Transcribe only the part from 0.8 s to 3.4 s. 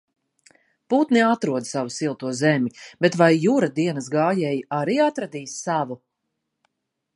Putni atrod savu silto zemi, bet vai